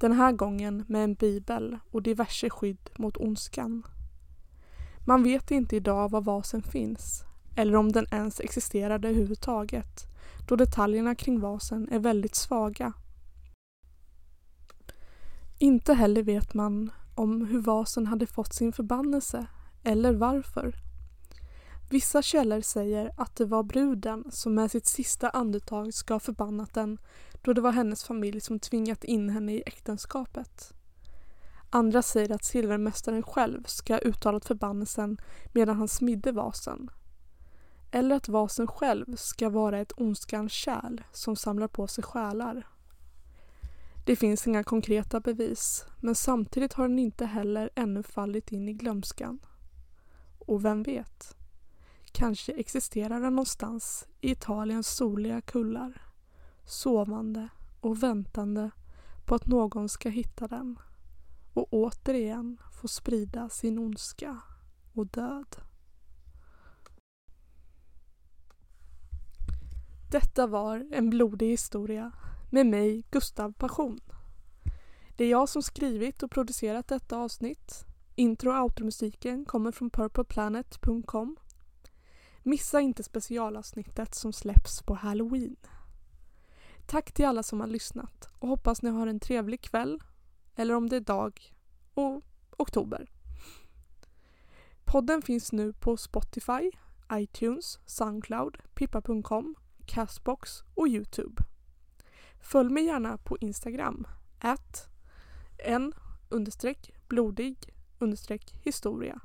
Den 0.00 0.12
här 0.12 0.32
gången 0.32 0.84
med 0.88 1.04
en 1.04 1.14
bibel 1.14 1.78
och 1.90 2.02
diverse 2.02 2.50
skydd 2.50 2.90
mot 2.98 3.16
ondskan. 3.16 3.82
Man 5.06 5.22
vet 5.22 5.50
inte 5.50 5.76
idag 5.76 6.10
var 6.10 6.20
vasen 6.20 6.62
finns 6.62 7.24
eller 7.56 7.76
om 7.76 7.92
den 7.92 8.06
ens 8.10 8.40
existerade 8.40 9.08
överhuvudtaget 9.08 10.06
då 10.48 10.56
detaljerna 10.56 11.14
kring 11.14 11.40
vasen 11.40 11.88
är 11.92 11.98
väldigt 11.98 12.34
svaga. 12.34 12.92
Inte 15.58 15.94
heller 15.94 16.22
vet 16.22 16.54
man 16.54 16.90
om 17.14 17.46
hur 17.46 17.60
vasen 17.60 18.06
hade 18.06 18.26
fått 18.26 18.54
sin 18.54 18.72
förbannelse 18.72 19.46
eller 19.82 20.12
varför. 20.12 20.74
Vissa 21.90 22.22
källor 22.22 22.60
säger 22.60 23.10
att 23.16 23.36
det 23.36 23.44
var 23.44 23.62
bruden 23.62 24.24
som 24.30 24.54
med 24.54 24.70
sitt 24.70 24.86
sista 24.86 25.30
andetag 25.30 25.94
ska 25.94 26.14
ha 26.14 26.20
förbannat 26.20 26.74
den 26.74 26.98
då 27.42 27.52
det 27.52 27.60
var 27.60 27.72
hennes 27.72 28.04
familj 28.04 28.40
som 28.40 28.58
tvingat 28.58 29.04
in 29.04 29.30
henne 29.30 29.52
i 29.52 29.62
äktenskapet. 29.66 30.74
Andra 31.74 32.02
säger 32.02 32.32
att 32.32 32.44
silvermästaren 32.44 33.22
själv 33.22 33.62
ska 33.66 33.94
ha 33.94 34.00
uttalat 34.00 34.44
förbannelsen 34.44 35.18
medan 35.52 35.76
han 35.76 35.88
smidde 35.88 36.32
vasen 36.32 36.90
eller 37.90 38.16
att 38.16 38.28
vasen 38.28 38.66
själv 38.66 39.16
ska 39.16 39.48
vara 39.48 39.78
ett 39.78 39.92
ondskans 39.96 40.52
kärl 40.52 41.02
som 41.12 41.36
samlar 41.36 41.68
på 41.68 41.86
sig 41.86 42.04
själar. 42.04 42.66
Det 44.06 44.16
finns 44.16 44.46
inga 44.46 44.64
konkreta 44.64 45.20
bevis 45.20 45.84
men 46.00 46.14
samtidigt 46.14 46.72
har 46.72 46.88
den 46.88 46.98
inte 46.98 47.26
heller 47.26 47.70
ännu 47.74 48.02
fallit 48.02 48.52
in 48.52 48.68
i 48.68 48.72
glömskan. 48.72 49.38
Och 50.38 50.64
vem 50.64 50.82
vet? 50.82 51.36
Kanske 52.12 52.52
existerar 52.52 53.20
den 53.20 53.32
någonstans 53.32 54.06
i 54.20 54.30
Italiens 54.30 54.88
soliga 54.88 55.40
kullar. 55.40 56.02
Sovande 56.64 57.48
och 57.80 58.02
väntande 58.02 58.70
på 59.24 59.34
att 59.34 59.46
någon 59.46 59.88
ska 59.88 60.08
hitta 60.08 60.48
den 60.48 60.78
och 61.54 61.66
återigen 61.70 62.58
få 62.80 62.88
sprida 62.88 63.48
sin 63.48 63.78
ondska 63.78 64.40
och 64.92 65.06
död. 65.06 65.56
Detta 70.10 70.46
var 70.46 70.88
en 70.92 71.10
blodig 71.10 71.48
historia 71.48 72.12
med 72.50 72.66
mig, 72.66 73.04
Gustav 73.10 73.52
Passion. 73.52 74.00
Det 75.16 75.24
är 75.24 75.30
jag 75.30 75.48
som 75.48 75.62
skrivit 75.62 76.22
och 76.22 76.30
producerat 76.30 76.88
detta 76.88 77.16
avsnitt. 77.16 77.84
Intro 78.14 78.50
och 78.50 78.62
outromusiken 78.62 79.44
kommer 79.44 79.72
från 79.72 79.90
purpleplanet.com. 79.90 81.36
Missa 82.42 82.80
inte 82.80 83.02
specialavsnittet 83.02 84.14
som 84.14 84.32
släpps 84.32 84.82
på 84.82 84.94
Halloween. 84.94 85.56
Tack 86.86 87.12
till 87.12 87.26
alla 87.26 87.42
som 87.42 87.60
har 87.60 87.66
lyssnat 87.66 88.28
och 88.38 88.48
hoppas 88.48 88.82
ni 88.82 88.90
har 88.90 89.06
en 89.06 89.20
trevlig 89.20 89.62
kväll, 89.62 90.02
eller 90.54 90.74
om 90.74 90.88
det 90.88 90.96
är 90.96 91.00
dag, 91.00 91.54
och 91.94 92.22
oktober. 92.56 93.10
Podden 94.84 95.22
finns 95.22 95.52
nu 95.52 95.72
på 95.72 95.96
Spotify, 95.96 96.70
iTunes, 97.12 97.78
Soundcloud, 97.86 98.58
pippa.com 98.74 99.54
Castbox 99.86 100.62
och 100.74 100.88
Youtube. 100.88 101.42
Följ 102.40 102.70
mig 102.70 102.84
gärna 102.84 103.18
på 103.18 103.38
Instagram, 103.38 104.06
at 104.38 104.88
en 105.58 105.92
blodig 107.08 107.56
historia, 108.62 109.20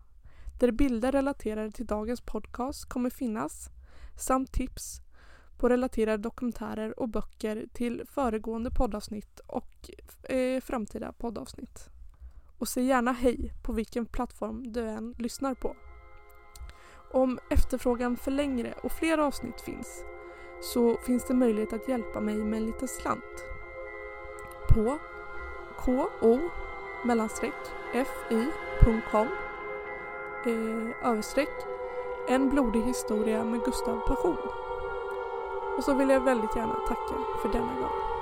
där 0.60 0.72
bilder 0.72 1.12
relaterade 1.12 1.72
till 1.72 1.86
dagens 1.86 2.22
podcast 2.22 2.86
kommer 2.86 3.10
finnas 3.10 3.70
samt 4.16 4.52
tips 4.52 5.02
på 5.58 5.70
relaterade 5.70 6.24
dokumentärer 6.24 7.00
och 7.00 7.10
böcker 7.10 7.66
till 7.74 8.04
föregående 8.10 8.72
poddavsnitt 8.72 9.40
och 9.48 9.90
eh, 10.24 10.62
framtida 10.62 11.12
poddavsnitt. 11.12 11.90
Och 12.58 12.68
säg 12.68 12.86
gärna 12.86 13.12
hej 13.12 13.54
på 13.64 13.74
vilken 13.74 14.06
plattform 14.06 14.72
du 14.72 14.82
än 14.82 15.16
lyssnar 15.18 15.54
på. 15.54 15.76
Om 17.12 17.40
efterfrågan 17.50 18.18
för 18.18 18.32
längre 18.32 18.74
och 18.84 18.92
fler 18.92 19.18
avsnitt 19.18 19.62
finns 19.62 20.04
så 20.62 20.98
finns 20.98 21.28
det 21.28 21.34
möjlighet 21.34 21.74
att 21.74 21.88
hjälpa 21.88 22.22
mig 22.22 22.36
med 22.36 22.58
en 22.58 22.66
liten 22.66 22.88
slant. 22.88 23.44
På 24.70 25.00
ko 25.78 26.50
mellanstreck 27.06 27.54
fi.com 27.94 29.28
eh, 30.46 31.10
överstreck 31.10 31.50
en 32.30 32.50
blodig 32.50 32.82
historia 32.82 33.44
med 33.44 33.64
Gustav 33.66 34.00
Passion. 34.08 34.38
Och 35.78 35.84
så 35.84 35.94
vill 35.94 36.10
jag 36.10 36.20
väldigt 36.20 36.56
gärna 36.56 36.74
tacka 36.74 37.16
för 37.42 37.50
denna 37.50 37.74
gång. 37.82 38.17